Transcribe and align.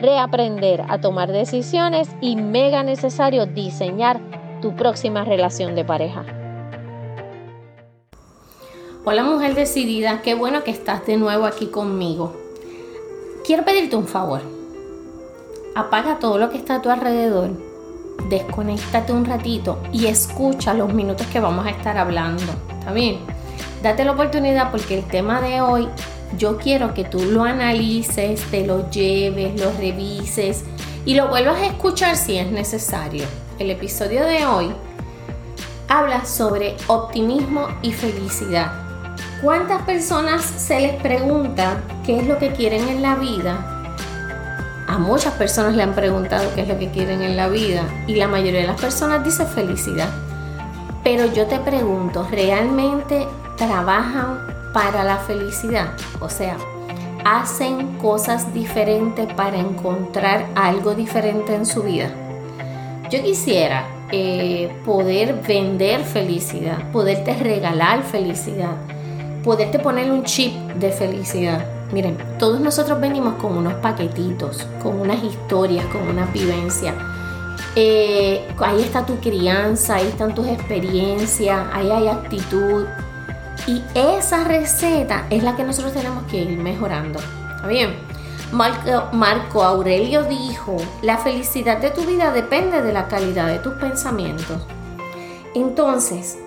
reaprender 0.00 0.84
a 0.88 1.00
tomar 1.00 1.32
decisiones 1.32 2.08
y 2.20 2.36
mega 2.36 2.82
necesario 2.82 3.46
diseñar 3.46 4.20
tu 4.60 4.74
próxima 4.76 5.24
relación 5.24 5.74
de 5.74 5.84
pareja. 5.84 6.24
Hola 9.04 9.22
mujer 9.22 9.54
decidida, 9.54 10.20
qué 10.22 10.34
bueno 10.34 10.64
que 10.64 10.70
estás 10.70 11.06
de 11.06 11.16
nuevo 11.16 11.46
aquí 11.46 11.66
conmigo. 11.66 12.36
Quiero 13.44 13.64
pedirte 13.64 13.96
un 13.96 14.06
favor. 14.06 14.42
Apaga 15.74 16.18
todo 16.18 16.38
lo 16.38 16.50
que 16.50 16.58
está 16.58 16.76
a 16.76 16.82
tu 16.82 16.90
alrededor, 16.90 17.50
desconéctate 18.28 19.12
un 19.12 19.24
ratito 19.24 19.78
y 19.92 20.06
escucha 20.06 20.74
los 20.74 20.92
minutos 20.92 21.26
que 21.28 21.40
vamos 21.40 21.66
a 21.66 21.70
estar 21.70 21.96
hablando. 21.96 22.52
¿Está 22.78 22.92
bien? 22.92 23.18
Date 23.82 24.04
la 24.04 24.12
oportunidad 24.12 24.70
porque 24.72 24.98
el 24.98 25.04
tema 25.04 25.40
de 25.40 25.60
hoy 25.60 25.88
yo 26.36 26.58
quiero 26.58 26.94
que 26.94 27.04
tú 27.04 27.20
lo 27.24 27.44
analices, 27.44 28.42
te 28.50 28.66
lo 28.66 28.90
lleves, 28.90 29.58
lo 29.60 29.72
revises 29.72 30.64
y 31.04 31.14
lo 31.14 31.28
vuelvas 31.28 31.60
a 31.60 31.66
escuchar 31.66 32.16
si 32.16 32.36
es 32.36 32.50
necesario. 32.50 33.24
El 33.58 33.70
episodio 33.70 34.24
de 34.24 34.46
hoy 34.46 34.70
habla 35.88 36.24
sobre 36.24 36.76
optimismo 36.86 37.68
y 37.82 37.92
felicidad. 37.92 38.72
¿Cuántas 39.42 39.82
personas 39.82 40.44
se 40.44 40.80
les 40.80 41.00
pregunta 41.00 41.82
qué 42.04 42.18
es 42.18 42.26
lo 42.26 42.38
que 42.38 42.52
quieren 42.52 42.88
en 42.88 43.02
la 43.02 43.14
vida? 43.14 43.74
A 44.86 44.98
muchas 44.98 45.34
personas 45.34 45.74
le 45.74 45.82
han 45.82 45.94
preguntado 45.94 46.50
qué 46.54 46.62
es 46.62 46.68
lo 46.68 46.78
que 46.78 46.90
quieren 46.90 47.22
en 47.22 47.36
la 47.36 47.48
vida 47.48 47.82
y 48.06 48.16
la 48.16 48.28
mayoría 48.28 48.60
de 48.60 48.66
las 48.66 48.80
personas 48.80 49.24
dice 49.24 49.46
felicidad. 49.46 50.08
Pero 51.04 51.32
yo 51.32 51.46
te 51.46 51.58
pregunto, 51.58 52.26
¿realmente 52.30 53.26
trabajan 53.56 54.57
para 54.78 55.02
la 55.02 55.16
felicidad. 55.16 55.88
O 56.20 56.28
sea, 56.28 56.56
hacen 57.24 57.98
cosas 57.98 58.54
diferentes 58.54 59.26
para 59.34 59.58
encontrar 59.58 60.46
algo 60.54 60.94
diferente 60.94 61.52
en 61.52 61.66
su 61.66 61.82
vida. 61.82 62.12
Yo 63.10 63.20
quisiera 63.20 63.88
eh, 64.12 64.70
poder 64.84 65.34
vender 65.44 66.04
felicidad, 66.04 66.92
poderte 66.92 67.34
regalar 67.34 68.04
felicidad, 68.04 68.76
poderte 69.42 69.80
poner 69.80 70.12
un 70.12 70.22
chip 70.22 70.54
de 70.74 70.92
felicidad. 70.92 71.66
Miren, 71.92 72.16
todos 72.38 72.60
nosotros 72.60 73.00
venimos 73.00 73.34
con 73.34 73.58
unos 73.58 73.74
paquetitos, 73.74 74.64
con 74.80 75.00
unas 75.00 75.24
historias, 75.24 75.86
con 75.86 76.02
una 76.02 76.26
vivencia. 76.26 76.94
Eh, 77.74 78.46
ahí 78.58 78.80
está 78.80 79.04
tu 79.04 79.16
crianza, 79.16 79.96
ahí 79.96 80.06
están 80.06 80.36
tus 80.36 80.46
experiencias, 80.46 81.66
ahí 81.72 81.90
hay 81.90 82.06
actitud, 82.06 82.86
y 83.66 83.82
esa 83.94 84.44
receta 84.44 85.26
es 85.30 85.42
la 85.42 85.56
que 85.56 85.64
nosotros 85.64 85.92
tenemos 85.92 86.24
que 86.24 86.38
ir 86.38 86.58
mejorando. 86.58 87.18
¿Está 87.18 87.66
bien? 87.66 87.96
Marco, 88.52 89.62
Aurelio 89.62 90.24
dijo, 90.24 90.76
la 91.02 91.18
felicidad 91.18 91.78
de 91.78 91.90
tu 91.90 92.02
vida 92.02 92.32
depende 92.32 92.80
de 92.80 92.92
la 92.92 93.08
calidad 93.08 93.48
de 93.48 93.58
tus 93.58 93.74
pensamientos. 93.74 94.62
Entonces, 95.54 96.38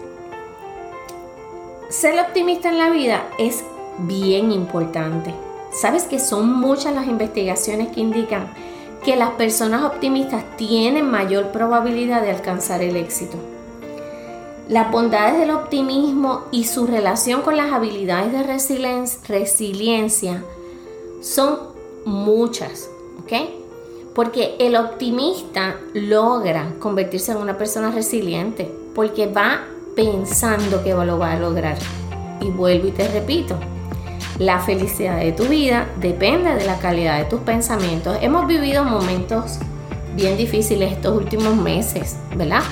ser 1.89 2.19
optimista 2.19 2.69
en 2.69 2.77
la 2.79 2.89
vida 2.89 3.23
es 3.37 3.63
bien 3.99 4.51
importante. 4.51 5.35
Sabes 5.71 6.05
que 6.05 6.19
son 6.19 6.51
muchas 6.51 6.93
las 6.95 7.07
investigaciones 7.07 7.89
que 7.89 7.99
indican 7.99 8.51
que 9.03 9.15
las 9.15 9.31
personas 9.31 9.83
optimistas 9.83 10.43
tienen 10.57 11.09
mayor 11.09 11.51
probabilidad 11.51 12.21
de 12.21 12.31
alcanzar 12.31 12.81
el 12.81 12.95
éxito. 12.95 13.37
Las 14.71 14.89
bondades 14.89 15.37
del 15.37 15.51
optimismo 15.51 16.45
y 16.49 16.63
su 16.63 16.87
relación 16.87 17.41
con 17.41 17.57
las 17.57 17.73
habilidades 17.73 18.31
de 18.31 18.43
resiliencia 19.27 20.45
son 21.19 21.57
muchas, 22.05 22.89
¿ok? 23.19 23.49
Porque 24.15 24.55
el 24.59 24.77
optimista 24.77 25.75
logra 25.93 26.73
convertirse 26.79 27.33
en 27.33 27.39
una 27.39 27.57
persona 27.57 27.91
resiliente 27.91 28.73
porque 28.95 29.27
va 29.27 29.59
pensando 29.93 30.81
que 30.85 30.93
lo 30.93 31.19
va 31.19 31.33
a 31.33 31.39
lograr. 31.39 31.77
Y 32.39 32.49
vuelvo 32.49 32.87
y 32.87 32.91
te 32.91 33.09
repito, 33.09 33.57
la 34.39 34.61
felicidad 34.61 35.19
de 35.19 35.33
tu 35.33 35.43
vida 35.47 35.89
depende 35.99 36.55
de 36.55 36.65
la 36.65 36.79
calidad 36.79 37.17
de 37.17 37.25
tus 37.25 37.41
pensamientos. 37.41 38.17
Hemos 38.21 38.47
vivido 38.47 38.85
momentos 38.85 39.57
bien 40.15 40.37
difíciles 40.37 40.93
estos 40.93 41.17
últimos 41.17 41.57
meses, 41.57 42.15
¿verdad? 42.37 42.63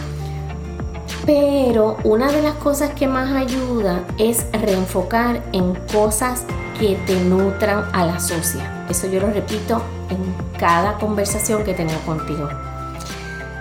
Pero 1.30 1.96
una 2.06 2.32
de 2.32 2.42
las 2.42 2.56
cosas 2.56 2.90
que 2.96 3.08
más 3.08 3.32
ayuda 3.36 4.04
es 4.18 4.48
reenfocar 4.52 5.44
en 5.54 5.76
cosas 5.94 6.44
que 6.80 6.96
te 7.06 7.20
nutran 7.20 7.86
a 7.94 8.04
la 8.04 8.20
socia. 8.20 8.88
Eso 8.90 9.06
yo 9.06 9.20
lo 9.20 9.30
repito 9.30 9.80
en 10.10 10.18
cada 10.60 10.94
conversación 10.94 11.64
que 11.64 11.76
tengo 11.76 11.94
contigo. 12.04 12.50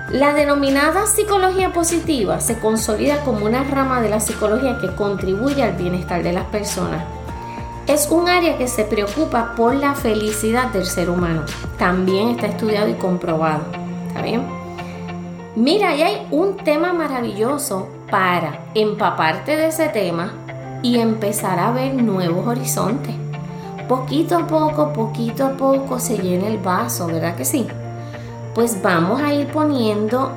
La 0.08 0.32
denominada 0.32 1.04
psicología 1.04 1.70
positiva 1.74 2.40
se 2.40 2.58
consolida 2.58 3.22
como 3.22 3.44
una 3.44 3.64
rama 3.64 4.00
de 4.00 4.08
la 4.08 4.20
psicología 4.20 4.78
que 4.80 4.94
contribuye 4.94 5.62
al 5.62 5.76
bienestar 5.76 6.22
de 6.22 6.32
las 6.32 6.46
personas. 6.46 7.04
Es 7.86 8.08
un 8.10 8.30
área 8.30 8.56
que 8.56 8.66
se 8.66 8.84
preocupa 8.84 9.52
por 9.54 9.74
la 9.74 9.94
felicidad 9.94 10.68
del 10.68 10.86
ser 10.86 11.10
humano. 11.10 11.42
También 11.76 12.30
está 12.30 12.46
estudiado 12.46 12.88
y 12.88 12.94
comprobado. 12.94 13.64
¿Está 14.08 14.22
bien? 14.22 14.67
Mira, 15.58 15.88
ahí 15.88 16.02
hay 16.02 16.28
un 16.30 16.56
tema 16.56 16.92
maravilloso 16.92 17.88
para 18.08 18.60
empaparte 18.76 19.56
de 19.56 19.66
ese 19.66 19.88
tema 19.88 20.32
y 20.84 21.00
empezar 21.00 21.58
a 21.58 21.72
ver 21.72 21.94
nuevos 21.94 22.46
horizontes. 22.46 23.12
Poquito 23.88 24.36
a 24.36 24.46
poco, 24.46 24.92
poquito 24.92 25.46
a 25.46 25.56
poco 25.56 25.98
se 25.98 26.16
llena 26.16 26.46
el 26.46 26.58
vaso, 26.58 27.08
¿verdad 27.08 27.34
que 27.34 27.44
sí? 27.44 27.66
Pues 28.54 28.80
vamos 28.80 29.20
a 29.20 29.34
ir 29.34 29.48
poniendo 29.48 30.30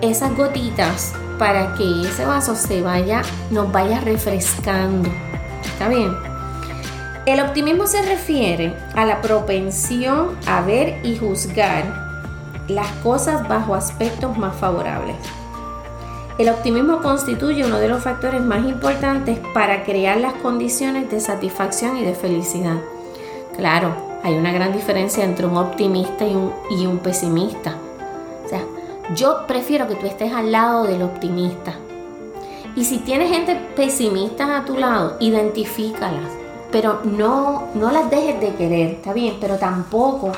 esas 0.00 0.36
gotitas 0.36 1.14
para 1.36 1.74
que 1.74 2.02
ese 2.02 2.24
vaso 2.24 2.54
se 2.54 2.80
vaya, 2.80 3.22
nos 3.50 3.72
vaya 3.72 3.98
refrescando. 4.02 5.10
¿Está 5.64 5.88
bien? 5.88 6.12
El 7.26 7.40
optimismo 7.40 7.88
se 7.88 8.02
refiere 8.02 8.72
a 8.94 9.04
la 9.04 9.20
propensión 9.20 10.36
a 10.46 10.60
ver 10.60 11.04
y 11.04 11.16
juzgar 11.16 12.03
las 12.68 12.90
cosas 13.02 13.46
bajo 13.48 13.74
aspectos 13.74 14.36
más 14.38 14.54
favorables. 14.56 15.16
El 16.36 16.48
optimismo 16.48 17.00
constituye 17.00 17.64
uno 17.64 17.78
de 17.78 17.88
los 17.88 18.02
factores 18.02 18.40
más 18.40 18.64
importantes 18.64 19.38
para 19.52 19.84
crear 19.84 20.16
las 20.16 20.32
condiciones 20.34 21.08
de 21.10 21.20
satisfacción 21.20 21.96
y 21.96 22.04
de 22.04 22.14
felicidad. 22.14 22.78
Claro, 23.56 23.94
hay 24.24 24.34
una 24.34 24.52
gran 24.52 24.72
diferencia 24.72 25.22
entre 25.22 25.46
un 25.46 25.56
optimista 25.56 26.26
y 26.26 26.34
un, 26.34 26.52
y 26.70 26.86
un 26.86 26.98
pesimista. 26.98 27.76
O 28.44 28.48
sea, 28.48 28.64
yo 29.14 29.46
prefiero 29.46 29.86
que 29.86 29.94
tú 29.94 30.06
estés 30.06 30.32
al 30.32 30.50
lado 30.50 30.84
del 30.84 31.02
optimista. 31.02 31.74
Y 32.74 32.84
si 32.84 32.98
tienes 32.98 33.30
gente 33.30 33.54
pesimista 33.76 34.56
a 34.56 34.64
tu 34.64 34.76
lado, 34.76 35.16
identifícalas. 35.20 36.32
Pero 36.72 37.00
no, 37.04 37.68
no 37.74 37.92
las 37.92 38.10
dejes 38.10 38.40
de 38.40 38.54
querer, 38.56 38.90
está 38.94 39.12
bien, 39.12 39.36
pero 39.40 39.58
tampoco 39.58 40.32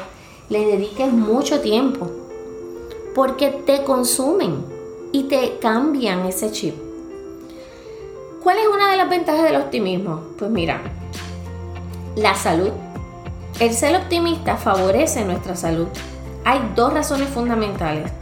le 0.48 0.64
dediques 0.64 1.12
mucho 1.12 1.60
tiempo, 1.60 2.10
porque 3.14 3.48
te 3.50 3.82
consumen 3.84 4.64
y 5.12 5.24
te 5.24 5.58
cambian 5.58 6.26
ese 6.26 6.52
chip. 6.52 6.74
¿Cuál 8.42 8.58
es 8.58 8.68
una 8.68 8.90
de 8.90 8.96
las 8.96 9.10
ventajas 9.10 9.42
del 9.42 9.56
optimismo? 9.56 10.20
Pues 10.38 10.50
mira, 10.50 10.80
la 12.14 12.34
salud. 12.34 12.70
El 13.58 13.72
ser 13.72 13.96
optimista 13.96 14.56
favorece 14.56 15.24
nuestra 15.24 15.56
salud. 15.56 15.88
Hay 16.44 16.60
dos 16.76 16.92
razones 16.92 17.28
fundamentales. 17.28 18.12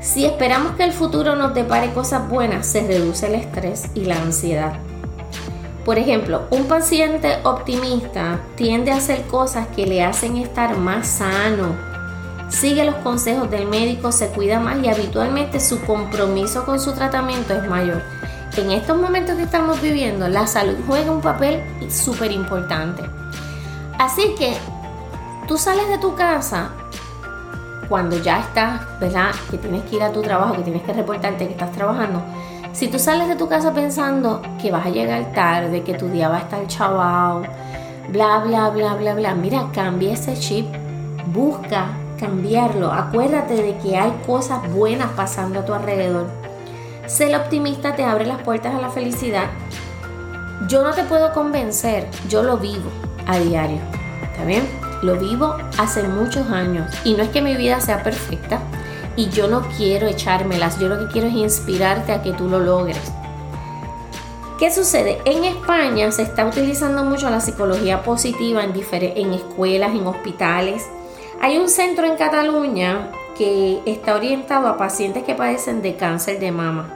Si 0.00 0.24
esperamos 0.24 0.76
que 0.76 0.84
el 0.84 0.92
futuro 0.92 1.34
nos 1.34 1.54
depare 1.54 1.92
cosas 1.92 2.28
buenas, 2.28 2.66
se 2.66 2.86
reduce 2.86 3.26
el 3.26 3.34
estrés 3.34 3.86
y 3.94 4.04
la 4.04 4.16
ansiedad. 4.16 4.74
Por 5.84 5.98
ejemplo, 5.98 6.46
un 6.50 6.64
paciente 6.64 7.40
optimista 7.44 8.40
tiende 8.56 8.90
a 8.90 8.96
hacer 8.96 9.26
cosas 9.26 9.66
que 9.68 9.86
le 9.86 10.02
hacen 10.02 10.38
estar 10.38 10.78
más 10.78 11.06
sano. 11.06 11.76
Sigue 12.48 12.86
los 12.86 12.94
consejos 12.96 13.50
del 13.50 13.66
médico, 13.66 14.10
se 14.10 14.28
cuida 14.28 14.60
más 14.60 14.82
y 14.82 14.88
habitualmente 14.88 15.60
su 15.60 15.84
compromiso 15.84 16.64
con 16.64 16.80
su 16.80 16.92
tratamiento 16.92 17.52
es 17.52 17.68
mayor. 17.68 18.00
En 18.56 18.70
estos 18.70 18.98
momentos 18.98 19.36
que 19.36 19.42
estamos 19.42 19.82
viviendo, 19.82 20.26
la 20.28 20.46
salud 20.46 20.76
juega 20.86 21.10
un 21.10 21.20
papel 21.20 21.62
súper 21.90 22.32
importante. 22.32 23.02
Así 23.98 24.34
que 24.38 24.56
tú 25.46 25.58
sales 25.58 25.88
de 25.88 25.98
tu 25.98 26.14
casa 26.14 26.70
cuando 27.90 28.16
ya 28.16 28.40
estás, 28.40 28.80
¿verdad? 29.00 29.32
Que 29.50 29.58
tienes 29.58 29.82
que 29.82 29.96
ir 29.96 30.02
a 30.02 30.12
tu 30.12 30.22
trabajo, 30.22 30.56
que 30.56 30.62
tienes 30.62 30.82
que 30.82 30.94
reportarte 30.94 31.46
que 31.46 31.52
estás 31.52 31.72
trabajando 31.72 32.22
si 32.74 32.88
tú 32.88 32.98
sales 32.98 33.28
de 33.28 33.36
tu 33.36 33.48
casa 33.48 33.72
pensando 33.72 34.42
que 34.60 34.72
vas 34.72 34.84
a 34.84 34.90
llegar 34.90 35.32
tarde, 35.32 35.84
que 35.84 35.94
tu 35.94 36.08
día 36.08 36.28
va 36.28 36.38
a 36.38 36.40
estar 36.40 36.66
chavao, 36.66 37.42
bla, 38.08 38.40
bla, 38.40 38.68
bla, 38.70 38.94
bla, 38.94 39.14
bla, 39.14 39.34
mira, 39.36 39.68
cambia 39.72 40.12
ese 40.12 40.34
chip, 40.34 40.66
busca 41.32 41.86
cambiarlo, 42.18 42.92
acuérdate 42.92 43.54
de 43.54 43.76
que 43.78 43.96
hay 43.96 44.12
cosas 44.26 44.68
buenas 44.72 45.10
pasando 45.12 45.60
a 45.60 45.64
tu 45.64 45.72
alrededor. 45.72 46.26
Ser 47.06 47.36
optimista 47.36 47.94
te 47.94 48.02
abre 48.02 48.26
las 48.26 48.42
puertas 48.42 48.74
a 48.74 48.80
la 48.80 48.90
felicidad. 48.90 49.46
Yo 50.68 50.82
no 50.82 50.90
te 50.90 51.04
puedo 51.04 51.32
convencer, 51.32 52.08
yo 52.28 52.42
lo 52.42 52.56
vivo 52.56 52.90
a 53.28 53.38
diario, 53.38 53.78
¿está 54.32 54.44
bien? 54.44 54.66
Lo 55.00 55.16
vivo 55.16 55.54
hace 55.78 56.02
muchos 56.02 56.50
años 56.50 56.90
y 57.04 57.14
no 57.14 57.22
es 57.22 57.28
que 57.28 57.40
mi 57.40 57.54
vida 57.54 57.80
sea 57.80 58.02
perfecta, 58.02 58.58
y 59.16 59.28
yo 59.28 59.48
no 59.48 59.62
quiero 59.76 60.06
echármelas, 60.06 60.78
yo 60.78 60.88
lo 60.88 60.98
que 60.98 61.12
quiero 61.12 61.28
es 61.28 61.34
inspirarte 61.34 62.12
a 62.12 62.22
que 62.22 62.32
tú 62.32 62.48
lo 62.48 62.58
logres. 62.58 63.12
¿Qué 64.58 64.70
sucede? 64.70 65.18
En 65.24 65.44
España 65.44 66.10
se 66.12 66.22
está 66.22 66.46
utilizando 66.46 67.04
mucho 67.04 67.28
la 67.28 67.40
psicología 67.40 68.02
positiva 68.02 68.62
en, 68.64 69.32
escuelas, 69.32 69.94
en 69.94 70.06
hospitales. 70.06 70.86
Hay 71.40 71.58
un 71.58 71.68
centro 71.68 72.06
en 72.06 72.16
Cataluña 72.16 73.10
que 73.36 73.80
está 73.84 74.14
orientado 74.14 74.68
a 74.68 74.76
pacientes 74.76 75.24
que 75.24 75.34
padecen 75.34 75.82
de 75.82 75.96
cáncer 75.96 76.38
de 76.38 76.52
mama. 76.52 76.88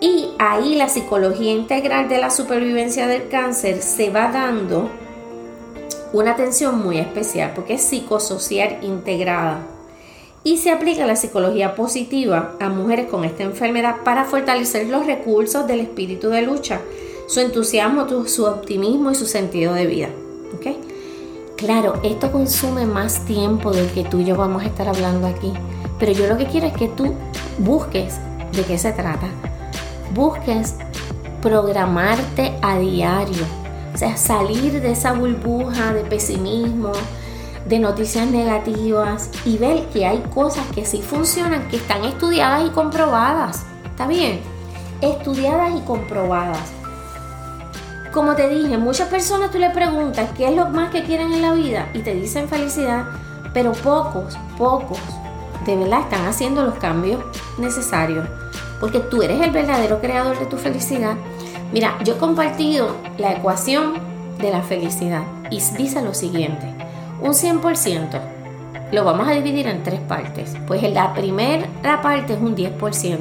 Y 0.00 0.30
ahí 0.38 0.74
la 0.74 0.88
psicología 0.88 1.52
integral 1.52 2.08
de 2.08 2.18
la 2.18 2.30
supervivencia 2.30 3.06
del 3.06 3.28
cáncer 3.28 3.80
se 3.80 4.10
va 4.10 4.30
dando 4.32 4.90
una 6.12 6.32
atención 6.32 6.82
muy 6.82 6.98
especial 6.98 7.52
porque 7.54 7.74
es 7.74 7.82
psicosocial 7.82 8.78
integrada 8.82 9.60
y 10.46 10.58
se 10.58 10.70
aplica 10.70 11.04
la 11.06 11.16
psicología 11.16 11.74
positiva 11.74 12.54
a 12.60 12.68
mujeres 12.68 13.08
con 13.08 13.24
esta 13.24 13.42
enfermedad 13.42 13.96
para 14.04 14.24
fortalecer 14.24 14.86
los 14.86 15.04
recursos 15.04 15.66
del 15.66 15.80
espíritu 15.80 16.28
de 16.28 16.42
lucha, 16.42 16.80
su 17.26 17.40
entusiasmo, 17.40 18.06
su 18.28 18.44
optimismo 18.44 19.10
y 19.10 19.16
su 19.16 19.26
sentido 19.26 19.74
de 19.74 19.86
vida. 19.86 20.08
Claro, 21.56 21.94
esto 22.04 22.30
consume 22.30 22.86
más 22.86 23.24
tiempo 23.24 23.72
del 23.72 23.90
que 23.90 24.04
tú 24.04 24.20
y 24.20 24.24
yo 24.26 24.36
vamos 24.36 24.62
a 24.62 24.66
estar 24.66 24.88
hablando 24.88 25.26
aquí, 25.26 25.52
pero 25.98 26.12
yo 26.12 26.28
lo 26.28 26.36
que 26.36 26.46
quiero 26.46 26.68
es 26.68 26.74
que 26.74 26.88
tú 26.88 27.14
busques 27.58 28.14
de 28.52 28.62
qué 28.62 28.78
se 28.78 28.92
trata. 28.92 29.26
Busques 30.14 30.76
programarte 31.42 32.56
a 32.62 32.78
diario, 32.78 33.42
o 33.92 33.98
sea, 33.98 34.16
salir 34.16 34.80
de 34.80 34.92
esa 34.92 35.12
burbuja 35.12 35.92
de 35.92 36.04
pesimismo, 36.04 36.92
de 37.68 37.80
noticias 37.80 38.28
negativas 38.28 39.30
y 39.44 39.58
ver 39.58 39.86
que 39.86 40.06
hay 40.06 40.18
cosas 40.32 40.64
que 40.74 40.84
sí 40.84 41.02
funcionan, 41.02 41.68
que 41.68 41.76
están 41.76 42.04
estudiadas 42.04 42.64
y 42.66 42.70
comprobadas. 42.70 43.64
¿Está 43.84 44.06
bien? 44.06 44.40
Estudiadas 45.00 45.72
y 45.76 45.80
comprobadas. 45.80 46.60
Como 48.12 48.34
te 48.34 48.48
dije, 48.48 48.78
muchas 48.78 49.08
personas 49.08 49.50
tú 49.50 49.58
le 49.58 49.70
preguntas 49.70 50.30
qué 50.36 50.48
es 50.48 50.56
lo 50.56 50.68
más 50.68 50.90
que 50.90 51.02
quieren 51.02 51.32
en 51.32 51.42
la 51.42 51.52
vida 51.52 51.88
y 51.92 51.98
te 51.98 52.14
dicen 52.14 52.48
felicidad, 52.48 53.04
pero 53.52 53.72
pocos, 53.72 54.38
pocos 54.56 55.00
de 55.66 55.76
verdad 55.76 56.00
están 56.02 56.24
haciendo 56.26 56.62
los 56.62 56.74
cambios 56.74 57.20
necesarios. 57.58 58.26
Porque 58.80 59.00
tú 59.00 59.22
eres 59.22 59.40
el 59.40 59.50
verdadero 59.50 60.00
creador 60.00 60.38
de 60.38 60.46
tu 60.46 60.56
felicidad. 60.56 61.16
Mira, 61.72 61.98
yo 62.04 62.14
he 62.14 62.18
compartido 62.18 62.94
la 63.18 63.32
ecuación 63.32 63.94
de 64.38 64.50
la 64.50 64.62
felicidad 64.62 65.22
y 65.50 65.60
dice 65.76 66.02
lo 66.02 66.14
siguiente 66.14 66.75
un 67.20 67.32
100% 67.32 68.20
lo 68.92 69.04
vamos 69.04 69.26
a 69.26 69.32
dividir 69.32 69.66
en 69.66 69.82
tres 69.82 70.00
partes. 70.00 70.54
Pues 70.66 70.82
la 70.82 71.12
primera 71.12 72.02
parte 72.02 72.34
es 72.34 72.40
un 72.40 72.54
10%. 72.54 73.18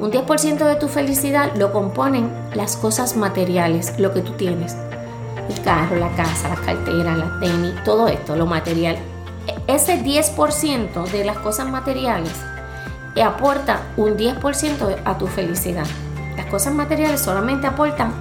Un 0.00 0.10
10% 0.10 0.58
de 0.58 0.76
tu 0.76 0.88
felicidad 0.88 1.54
lo 1.56 1.72
componen 1.72 2.30
las 2.54 2.76
cosas 2.76 3.16
materiales, 3.16 3.98
lo 3.98 4.12
que 4.12 4.20
tú 4.20 4.32
tienes. 4.32 4.76
El 5.48 5.60
carro, 5.62 5.96
la 5.96 6.10
casa, 6.10 6.48
la 6.48 6.56
cartera, 6.56 7.16
la 7.16 7.38
tenis, 7.40 7.74
todo 7.84 8.08
esto, 8.08 8.36
lo 8.36 8.46
material. 8.46 8.96
Ese 9.66 10.02
10% 10.02 11.10
de 11.10 11.24
las 11.24 11.38
cosas 11.38 11.68
materiales 11.68 12.34
aporta 13.22 13.82
un 13.96 14.16
10% 14.16 14.96
a 15.04 15.18
tu 15.18 15.26
felicidad. 15.26 15.86
Las 16.36 16.46
cosas 16.46 16.74
materiales 16.74 17.20
solamente 17.20 17.66
aportan 17.66 18.12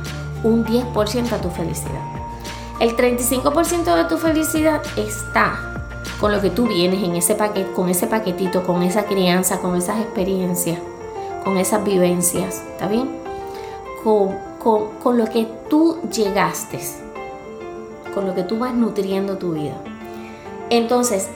un 0.43 0.65
10% 0.65 1.31
a 1.31 1.37
tu 1.41 1.49
felicidad. 1.49 2.16
El 2.79 2.95
35% 2.95 3.95
de 3.95 4.05
tu 4.05 4.17
felicidad 4.17 4.83
está 4.95 5.57
con 6.19 6.31
lo 6.31 6.39
que 6.41 6.51
tú 6.51 6.67
vienes 6.67 7.03
en 7.03 7.15
ese 7.15 7.33
paquete, 7.33 7.71
con 7.71 7.89
ese 7.89 8.05
paquetito, 8.05 8.63
con 8.63 8.83
esa 8.83 9.05
crianza, 9.05 9.59
con 9.61 9.75
esas 9.75 9.99
experiencias, 9.99 10.77
con 11.43 11.57
esas 11.57 11.83
vivencias, 11.83 12.61
¿está 12.71 12.87
bien? 12.87 13.09
Con, 14.03 14.35
con 15.01 15.17
lo 15.17 15.25
que 15.25 15.47
tú 15.71 15.97
llegaste, 16.13 16.79
con 18.13 18.27
lo 18.27 18.35
que 18.35 18.43
tú 18.43 18.59
vas 18.59 18.75
nutriendo 18.75 19.39
tu 19.39 19.53
vida. 19.53 19.75
Entonces, 20.69 21.29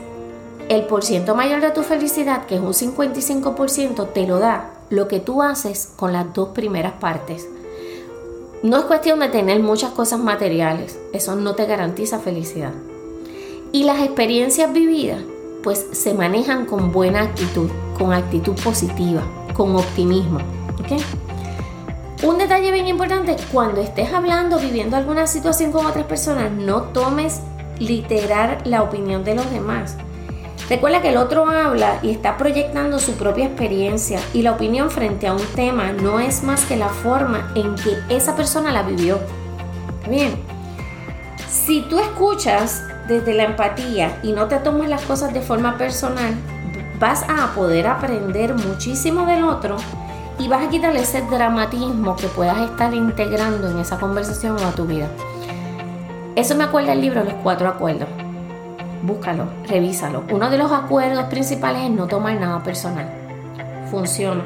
el 0.70 0.86
porciento 0.86 1.34
mayor 1.34 1.62
de 1.62 1.72
tu 1.72 1.82
felicidad, 1.82 2.46
que 2.46 2.56
es 2.56 2.62
un 2.62 2.74
55%, 2.74 4.14
te 4.14 4.28
lo 4.28 4.38
da 4.38 4.70
lo 4.92 5.08
que 5.08 5.20
tú 5.20 5.42
haces 5.42 5.92
con 5.96 6.14
las 6.14 6.32
dos 6.36 6.50
primeras 6.50 6.94
partes 6.94 7.48
no 8.63 8.78
es 8.78 8.86
cuestión 8.86 9.19
de 9.19 9.30
tener 9.30 9.60
muchas 9.60 9.92
cosas 9.92 10.19
materiales, 10.19 11.00
eso 11.13 11.36
no 11.36 11.56
te 11.56 11.66
garantiza 11.66 12.19
felicidad. 12.19 12.74
Y 13.72 13.86
las 13.86 14.02
experiencias 14.02 14.72
vividas, 14.72 15.22
pues 15.63 15.88
se 15.92 16.13
manejan 16.13 16.66
con 16.68 16.92
buena 16.92 17.22
actitud, 17.22 17.69
con 17.98 18.13
actitud 18.13 18.54
positiva, 18.63 19.24
con 19.56 19.75
optimismo. 19.75 20.40
Un 22.24 22.38
detalle 22.38 22.71
bien 22.71 22.88
importante, 22.88 23.35
cuando 23.52 23.81
estés 23.81 24.14
hablando, 24.14 24.59
viviendo 24.59 24.95
alguna 24.95 25.26
situación 25.26 25.71
con 25.71 25.88
otras 25.88 26.06
personas, 26.06 26.52
no 26.52 26.83
tomes 26.83 27.40
literal 27.80 28.59
la 28.66 28.83
opinión 28.83 29.24
de 29.24 29.35
los 29.35 29.50
demás. 29.50 29.97
Recuerda 30.71 31.01
que 31.01 31.09
el 31.09 31.18
otro 31.18 31.49
habla 31.49 31.99
y 32.01 32.11
está 32.11 32.37
proyectando 32.37 32.97
su 32.97 33.16
propia 33.16 33.47
experiencia 33.47 34.21
y 34.33 34.42
la 34.42 34.54
opinión 34.54 34.90
frente 34.90 35.28
a 35.28 35.33
un 35.33 35.45
tema 35.54 35.92
no 35.92 36.21
es 36.21 36.44
más 36.44 36.63
que 36.63 36.78
la 36.78 36.87
forma 36.87 37.51
en 37.56 37.75
que 37.75 37.97
esa 38.07 38.37
persona 38.37 38.71
la 38.71 38.81
vivió. 38.81 39.19
Bien, 40.09 40.31
si 41.49 41.81
tú 41.90 41.99
escuchas 41.99 42.83
desde 43.09 43.33
la 43.33 43.44
empatía 43.44 44.18
y 44.23 44.31
no 44.31 44.47
te 44.47 44.59
tomas 44.59 44.87
las 44.87 45.01
cosas 45.01 45.33
de 45.33 45.42
forma 45.42 45.78
personal, 45.78 46.35
vas 47.01 47.25
a 47.28 47.54
poder 47.54 47.87
aprender 47.87 48.54
muchísimo 48.54 49.25
del 49.25 49.44
otro 49.44 49.75
y 50.40 50.47
vas 50.47 50.66
a 50.66 50.69
quitarle 50.69 51.01
ese 51.01 51.21
dramatismo 51.23 52.16
que 52.16 52.28
puedas 52.28 52.57
estar 52.59 52.94
integrando 52.94 53.69
en 53.69 53.80
esa 53.80 53.99
conversación 53.99 54.56
o 54.56 54.66
a 54.66 54.71
tu 54.71 54.85
vida. 54.85 55.09
Eso 56.37 56.56
me 56.56 56.63
acuerda 56.63 56.94
el 56.94 57.01
libro 57.01 57.25
Los 57.25 57.33
Cuatro 57.44 57.68
Acuerdos 57.68 58.07
búscalo, 59.04 59.46
revísalo. 59.68 60.24
Uno 60.31 60.50
de 60.50 60.58
los 60.58 60.72
acuerdos 60.72 61.26
principales 61.26 61.84
es 61.84 61.92
no 61.92 62.08
tomar 62.08 62.40
nada 62.40 62.64
personal. 62.64 63.08
Funciona. 63.90 64.44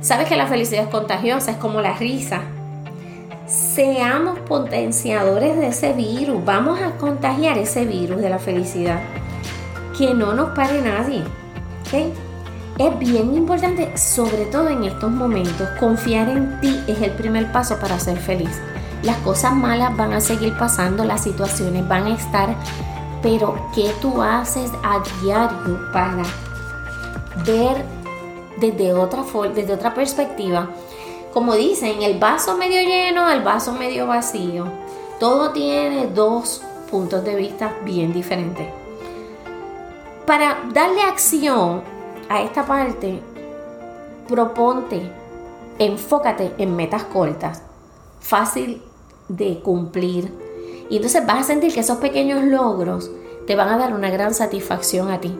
Sabes 0.00 0.28
que 0.28 0.36
la 0.36 0.46
felicidad 0.46 0.84
es 0.84 0.90
contagiosa, 0.90 1.50
es 1.52 1.56
como 1.56 1.80
la 1.80 1.94
risa. 1.94 2.42
Seamos 3.46 4.38
potenciadores 4.40 5.56
de 5.56 5.68
ese 5.68 5.92
virus. 5.92 6.44
Vamos 6.44 6.80
a 6.80 6.92
contagiar 6.92 7.58
ese 7.58 7.84
virus 7.84 8.20
de 8.20 8.30
la 8.30 8.38
felicidad. 8.38 9.00
Que 9.96 10.14
no 10.14 10.34
nos 10.34 10.50
pare 10.50 10.80
nadie. 10.82 11.24
Es 12.78 12.98
bien 12.98 13.34
importante, 13.34 13.96
sobre 13.96 14.44
todo 14.46 14.68
en 14.68 14.84
estos 14.84 15.10
momentos, 15.10 15.68
confiar 15.80 16.28
en 16.28 16.60
ti 16.60 16.78
es 16.86 17.00
el 17.02 17.10
primer 17.12 17.50
paso 17.50 17.78
para 17.80 17.98
ser 17.98 18.18
feliz. 18.18 18.60
Las 19.02 19.16
cosas 19.18 19.54
malas 19.54 19.96
van 19.96 20.12
a 20.12 20.20
seguir 20.20 20.56
pasando, 20.56 21.04
las 21.04 21.22
situaciones 21.22 21.88
van 21.88 22.06
a 22.06 22.14
estar 22.14 22.54
pero 23.22 23.54
¿qué 23.74 23.92
tú 24.00 24.22
haces 24.22 24.70
a 24.82 25.02
diario 25.22 25.80
para 25.92 26.22
ver 27.44 27.84
desde 28.58 28.92
otra, 28.94 29.24
desde 29.54 29.72
otra 29.72 29.94
perspectiva? 29.94 30.70
Como 31.32 31.54
dicen, 31.54 32.02
el 32.02 32.18
vaso 32.18 32.56
medio 32.56 32.80
lleno, 32.80 33.28
el 33.30 33.42
vaso 33.42 33.72
medio 33.72 34.06
vacío. 34.06 34.66
Todo 35.20 35.50
tiene 35.50 36.06
dos 36.06 36.62
puntos 36.90 37.24
de 37.24 37.34
vista 37.34 37.74
bien 37.84 38.12
diferentes. 38.12 38.68
Para 40.26 40.58
darle 40.72 41.02
acción 41.02 41.82
a 42.28 42.42
esta 42.42 42.64
parte, 42.64 43.20
proponte, 44.28 45.10
enfócate 45.78 46.54
en 46.58 46.76
metas 46.76 47.04
cortas, 47.04 47.62
fácil 48.20 48.82
de 49.28 49.60
cumplir. 49.60 50.47
Y 50.90 50.96
entonces 50.96 51.26
vas 51.26 51.40
a 51.40 51.44
sentir 51.44 51.72
que 51.72 51.80
esos 51.80 51.98
pequeños 51.98 52.44
logros 52.44 53.10
te 53.46 53.56
van 53.56 53.68
a 53.68 53.78
dar 53.78 53.94
una 53.94 54.10
gran 54.10 54.34
satisfacción 54.34 55.10
a 55.10 55.20
ti. 55.20 55.34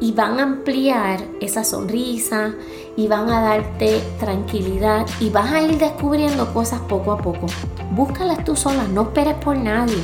Y 0.00 0.12
van 0.12 0.40
a 0.40 0.42
ampliar 0.42 1.20
esa 1.40 1.62
sonrisa 1.62 2.54
y 2.96 3.06
van 3.06 3.30
a 3.30 3.40
darte 3.40 4.00
tranquilidad 4.18 5.06
y 5.20 5.30
vas 5.30 5.52
a 5.52 5.62
ir 5.62 5.78
descubriendo 5.78 6.52
cosas 6.52 6.80
poco 6.80 7.12
a 7.12 7.18
poco. 7.18 7.46
Búscalas 7.92 8.44
tú 8.44 8.56
sola, 8.56 8.84
no 8.84 9.02
esperes 9.02 9.34
por 9.34 9.56
nadie. 9.56 9.98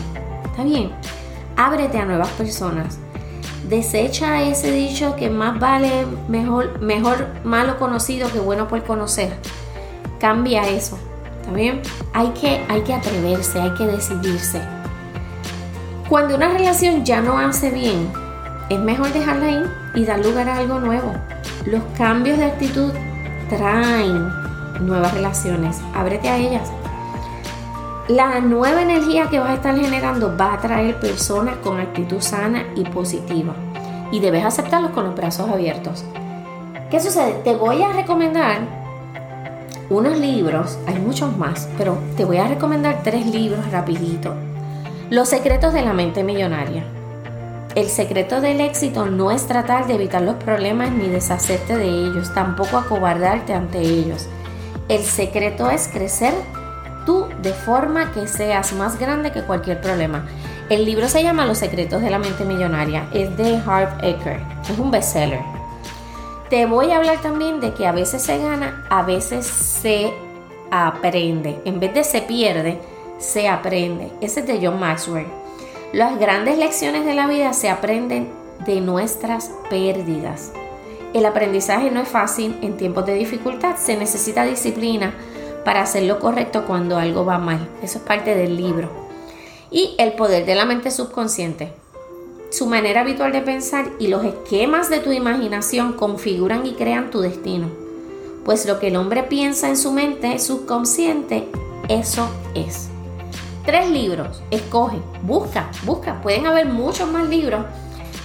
¿Está 0.45 0.63
bien? 0.63 0.93
Ábrete 1.57 1.99
a 1.99 2.05
nuevas 2.05 2.29
personas. 2.31 2.99
Desecha 3.69 4.43
ese 4.43 4.71
dicho 4.71 5.17
que 5.17 5.29
más 5.29 5.59
vale 5.59 6.07
mejor, 6.29 6.81
mejor 6.81 7.27
malo 7.45 7.79
conocido 7.79 8.31
que 8.31 8.39
bueno 8.39 8.69
por 8.69 8.85
conocer. 8.85 9.33
Cambia 10.21 10.69
eso. 10.69 10.99
¿Está? 11.57 11.83
Hay 12.13 12.29
que, 12.31 12.65
hay 12.69 12.83
que 12.83 12.95
atreverse, 12.95 13.61
hay 13.61 13.73
que 13.75 13.87
decidirse. 13.87 14.61
Cuando 16.09 16.37
una 16.37 16.49
relación 16.49 17.05
ya 17.05 17.21
no 17.21 17.39
hace 17.39 17.71
bien, 17.71 18.11
es 18.71 18.79
mejor 18.79 19.13
dejarla 19.13 19.47
ahí 19.47 19.63
y 19.95 20.05
dar 20.05 20.25
lugar 20.25 20.49
a 20.49 20.59
algo 20.59 20.79
nuevo. 20.79 21.13
Los 21.67 21.83
cambios 21.97 22.39
de 22.39 22.47
actitud 22.47 22.93
traen 23.49 24.29
nuevas 24.81 25.13
relaciones. 25.15 25.81
Ábrete 25.95 26.29
a 26.29 26.37
ellas. 26.37 26.71
La 28.09 28.41
nueva 28.41 28.83
energía 28.83 29.29
que 29.29 29.39
vas 29.39 29.51
a 29.51 29.55
estar 29.55 29.79
generando 29.79 30.35
va 30.35 30.55
a 30.55 30.59
traer 30.59 30.99
personas 30.99 31.57
con 31.59 31.79
actitud 31.79 32.21
sana 32.21 32.65
y 32.75 32.85
positiva. 32.85 33.55
Y 34.11 34.21
debes 34.21 34.45
aceptarlos 34.45 34.93
con 34.93 35.05
los 35.05 35.15
brazos 35.15 35.51
abiertos. 35.51 36.05
¿Qué 36.91 37.01
sucede? 37.01 37.33
Te 37.45 37.55
voy 37.55 37.83
a 37.83 37.93
recomendar 37.93 38.78
unos 39.91 40.19
libros, 40.19 40.79
hay 40.87 40.99
muchos 40.99 41.37
más, 41.37 41.69
pero 41.79 41.99
te 42.17 42.25
voy 42.25 42.39
a 42.39 42.49
recomendar 42.49 43.03
tres 43.03 43.27
libros 43.27 43.71
rapidito 43.71 44.35
los 45.11 45.31
secretos 45.31 45.73
de 45.73 45.81
la 45.81 45.95
mente 45.95 46.23
millonaria. 46.23 46.85
El 47.75 47.89
secreto 47.89 48.43
del 48.43 48.61
éxito 48.61 49.07
no 49.07 49.31
es 49.31 49.47
tratar 49.47 49.87
de 49.87 49.95
evitar 49.95 50.21
los 50.21 50.35
problemas 50.37 50.91
ni 50.91 51.09
deshacerte 51.09 51.77
de 51.77 51.89
ellos, 51.89 52.35
tampoco 52.35 52.77
acobardarte 52.77 53.55
ante 53.55 53.81
ellos. 53.81 54.27
El 54.89 55.03
secreto 55.03 55.71
es 55.71 55.89
crecer 55.89 56.35
tú 57.07 57.27
de 57.41 57.53
forma 57.55 58.13
que 58.13 58.27
seas 58.27 58.75
más 58.75 58.99
grande 58.99 59.33
que 59.33 59.43
cualquier 59.43 59.81
problema. 59.81 60.27
El 60.69 60.85
libro 60.85 61.09
se 61.09 61.23
llama 61.23 61.47
Los 61.47 61.59
secretos 61.59 62.03
de 62.03 62.11
la 62.11 62.19
mente 62.19 62.45
millonaria, 62.45 63.09
es 63.15 63.35
de 63.39 63.57
Harv 63.67 64.05
Eker, 64.05 64.41
es 64.71 64.79
un 64.79 64.91
bestseller. 64.91 65.58
Te 66.51 66.65
voy 66.65 66.91
a 66.93 66.97
hablar 66.97 67.21
también 67.21 67.61
de 67.61 67.75
que 67.75 67.87
a 67.87 67.93
veces 67.93 68.23
se 68.23 68.39
gana, 68.39 68.87
a 68.89 69.03
veces 69.03 69.47
se 69.47 70.15
aprende. 70.71 71.61
En 71.67 71.79
vez 71.79 71.93
de 71.93 72.05
se 72.05 72.23
pierde, 72.23 72.79
se 73.19 73.49
aprende. 73.49 74.11
Ese 74.23 74.41
es 74.41 74.47
de 74.47 74.59
John 74.63 74.81
Maxwell. 74.81 75.27
Las 75.93 76.19
grandes 76.19 76.57
lecciones 76.57 77.05
de 77.05 77.13
la 77.13 77.27
vida 77.27 77.53
se 77.53 77.69
aprenden 77.69 78.31
de 78.65 78.81
nuestras 78.81 79.51
pérdidas. 79.69 80.53
El 81.13 81.27
aprendizaje 81.27 81.91
no 81.91 82.01
es 82.01 82.09
fácil 82.09 82.59
en 82.63 82.79
tiempos 82.79 83.05
de 83.05 83.15
dificultad. 83.15 83.77
Se 83.77 83.99
necesita 83.99 84.45
disciplina 84.45 85.13
para 85.67 85.83
hacer 85.83 86.05
lo 86.05 86.19
correcto 86.19 86.65
cuando 86.67 86.97
algo 86.97 87.27
va 87.27 87.37
mal. 87.37 87.69
Eso 87.83 87.99
es 87.99 88.05
parte 88.05 88.35
del 88.35 88.57
libro. 88.57 88.89
Y 89.71 89.95
el 89.99 90.15
poder 90.15 90.47
de 90.47 90.55
la 90.55 90.65
mente 90.65 90.91
subconsciente. 90.91 91.75
Su 92.51 92.67
manera 92.67 93.03
habitual 93.03 93.33
de 93.33 93.43
pensar 93.43 93.91
y 93.99 94.09
los 94.09 94.25
esquemas 94.25 94.91
de 94.91 95.01
tu 95.01 95.13
imaginación 95.13 95.93
configuran 95.93 96.67
y 96.67 96.73
crean 96.73 97.11
tu 97.11 97.21
destino. 97.21 97.69
Pues 98.45 98.67
lo 98.67 98.79
que 98.79 98.89
el 98.89 98.97
hombre 98.97 99.23
piensa 99.25 99.69
en 99.69 99.77
su 99.77 99.93
mente 99.93 100.39
subconsciente, 100.39 101.49
eso 101.89 102.29
es 102.55 102.89
tres 103.69 103.91
libros, 103.91 104.43
escoge, 104.51 104.97
busca, 105.25 105.71
busca. 105.85 106.23
Pueden 106.23 106.47
haber 106.47 106.65
muchos 106.65 107.07
más 107.13 107.29
libros 107.29 107.67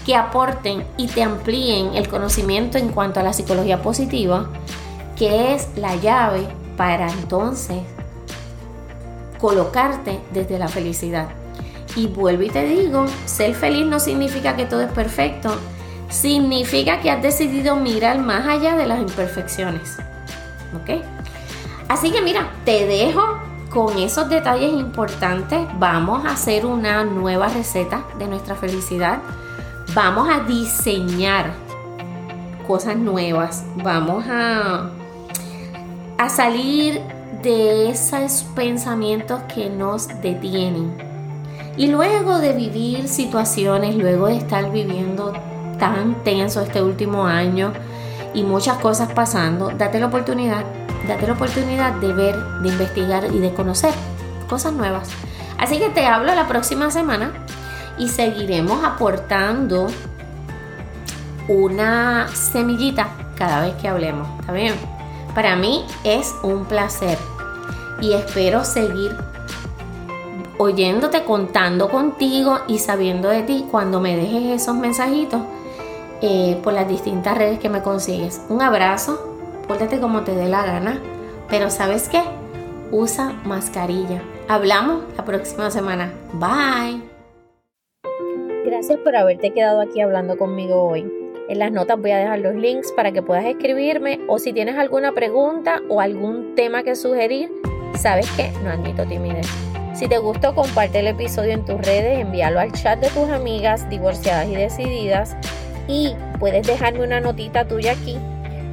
que 0.06 0.16
aporten 0.16 0.86
y 0.96 1.08
te 1.08 1.22
amplíen 1.22 1.96
el 1.96 2.08
conocimiento 2.08 2.78
en 2.78 2.94
cuanto 2.94 3.20
a 3.20 3.24
la 3.24 3.34
psicología 3.34 3.82
positiva, 3.82 4.48
que 5.18 5.54
es 5.54 5.68
la 5.76 5.98
llave 5.98 6.48
para 6.78 7.12
entonces 7.12 7.82
colocarte 9.38 10.22
desde 10.32 10.58
la 10.58 10.70
felicidad. 10.70 11.43
Y 11.96 12.08
vuelvo 12.08 12.44
y 12.44 12.50
te 12.50 12.66
digo, 12.66 13.06
ser 13.26 13.54
feliz 13.54 13.86
no 13.86 14.00
significa 14.00 14.56
que 14.56 14.66
todo 14.66 14.82
es 14.82 14.92
perfecto, 14.92 15.56
significa 16.10 17.00
que 17.02 17.12
has 17.12 17.22
decidido 17.22 17.76
mirar 17.76 18.20
más 18.20 18.48
allá 18.48 18.76
de 18.76 18.86
las 18.86 19.00
imperfecciones. 19.00 19.98
¿Ok? 20.76 21.04
Así 21.88 22.12
que 22.12 22.22
mira, 22.22 22.50
te 22.66 22.88
dejo 22.88 23.40
con 23.70 23.98
esos 23.98 24.30
detalles 24.30 24.72
importantes 24.72 25.60
vamos 25.80 26.26
a 26.26 26.32
hacer 26.32 26.66
una 26.66 27.04
nueva 27.04 27.48
receta 27.48 28.06
de 28.20 28.28
nuestra 28.28 28.56
felicidad. 28.56 29.20
Vamos 29.96 30.30
a 30.30 30.42
diseñar 30.42 31.54
cosas 32.68 32.96
nuevas. 32.96 33.66
Vamos 33.84 34.26
a, 34.30 34.92
a 36.18 36.30
salir 36.30 37.02
de 37.42 37.90
esos 37.90 38.46
pensamientos 38.56 39.42
que 39.54 39.70
nos 39.70 40.08
detienen. 40.22 41.13
Y 41.76 41.88
luego 41.88 42.40
de 42.40 42.54
vivir 42.54 43.08
situaciones, 43.08 43.96
luego 43.96 44.28
de 44.28 44.38
estar 44.38 44.72
viviendo 44.72 45.34
tan 45.80 46.24
tenso 46.24 46.62
este 46.62 46.82
último 46.82 47.26
año 47.26 47.74
y 48.34 48.44
muchas 48.44 48.78
cosas 48.78 49.12
pasando, 49.12 49.72
date 49.72 50.00
la 50.00 50.08
oportunidad 50.08 50.64
date 51.08 51.28
la 51.28 51.34
oportunidad 51.34 51.94
de 51.94 52.14
ver, 52.14 52.36
de 52.62 52.70
investigar 52.70 53.26
y 53.34 53.40
de 53.40 53.54
conocer 53.54 53.94
cosas 54.48 54.74
nuevas. 54.74 55.10
Así 55.58 55.80
que 55.80 55.90
te 55.90 56.06
hablo 56.06 56.34
la 56.34 56.48
próxima 56.48 56.92
semana 56.92 57.32
y 57.98 58.10
seguiremos 58.10 58.84
aportando 58.84 59.88
una 61.48 62.28
semillita 62.30 63.10
cada 63.38 63.62
vez 63.62 63.76
que 63.76 63.88
hablemos. 63.88 64.28
¿Está 64.40 64.54
bien? 64.54 64.74
Para 65.36 65.56
mí 65.56 65.86
es 66.04 66.34
un 66.44 66.66
placer 66.66 67.18
y 68.02 68.14
espero 68.14 68.64
seguir 68.64 69.16
oyéndote, 70.64 71.24
contando 71.24 71.90
contigo 71.90 72.60
y 72.68 72.80
sabiendo 72.80 73.30
de 73.30 73.44
ti 73.44 73.66
cuando 73.70 74.00
me 74.00 74.16
dejes 74.16 74.62
esos 74.62 74.76
mensajitos 74.76 75.42
eh, 76.22 76.60
por 76.64 76.74
las 76.74 76.88
distintas 76.88 77.38
redes 77.38 77.60
que 77.60 77.70
me 77.70 77.82
consigues. 77.82 78.42
Un 78.50 78.62
abrazo 78.62 79.34
pórtate 79.68 80.00
como 80.00 80.22
te 80.24 80.36
dé 80.36 80.48
la 80.48 80.66
gana, 80.66 81.00
pero 81.50 81.70
¿sabes 81.70 82.10
qué? 82.10 82.22
Usa 82.92 83.34
mascarilla. 83.46 84.22
Hablamos 84.48 85.04
la 85.18 85.26
próxima 85.26 85.72
semana. 85.72 86.14
Bye. 86.34 87.02
Gracias 88.66 89.00
por 89.00 89.16
haberte 89.16 89.52
quedado 89.52 89.82
aquí 89.82 90.02
hablando 90.02 90.38
conmigo 90.38 90.84
hoy. 90.84 91.12
En 91.50 91.60
las 91.60 91.72
notas 91.72 92.00
voy 92.00 92.12
a 92.12 92.18
dejar 92.18 92.40
los 92.40 92.56
links 92.56 92.92
para 92.94 93.12
que 93.12 93.22
puedas 93.22 93.46
escribirme 93.46 94.20
o 94.28 94.40
si 94.40 94.54
tienes 94.54 94.78
alguna 94.78 95.12
pregunta 95.12 95.82
o 95.90 96.00
algún 96.00 96.56
tema 96.56 96.84
que 96.84 96.96
sugerir, 96.96 97.52
sabes 97.96 98.30
que 98.32 98.52
no 98.64 98.70
admito 98.70 99.06
timidez. 99.06 99.73
Si 100.04 100.10
te 100.10 100.18
gustó, 100.18 100.54
comparte 100.54 101.00
el 101.00 101.08
episodio 101.08 101.54
en 101.54 101.64
tus 101.64 101.80
redes, 101.80 102.20
envíalo 102.20 102.60
al 102.60 102.74
chat 102.74 103.00
de 103.00 103.08
tus 103.08 103.30
amigas 103.30 103.90
divorciadas 103.90 104.50
y 104.50 104.56
decididas 104.58 105.38
y 105.88 106.14
puedes 106.42 106.68
dejarme 106.68 107.06
una 107.06 107.22
notita 107.22 107.66
tuya 107.66 107.94
aquí 107.94 108.18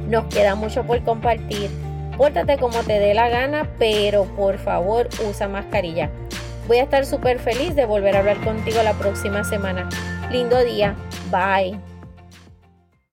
nos 0.09 0.25
queda 0.25 0.55
mucho 0.55 0.83
por 0.83 1.01
compartir. 1.05 1.71
Pórtate 2.17 2.57
como 2.57 2.83
te 2.83 2.99
dé 2.99 3.13
la 3.13 3.29
gana, 3.29 3.65
pero 3.79 4.25
por 4.35 4.57
favor 4.57 5.07
usa 5.25 5.47
mascarilla. 5.47 6.09
Voy 6.67 6.79
a 6.79 6.83
estar 6.83 7.05
súper 7.05 7.39
feliz 7.39 7.75
de 7.75 7.85
volver 7.85 8.17
a 8.17 8.19
hablar 8.19 8.43
contigo 8.43 8.83
la 8.83 8.93
próxima 8.95 9.45
semana. 9.45 9.87
Lindo 10.31 10.61
día. 10.65 10.97
Bye. 11.31 11.90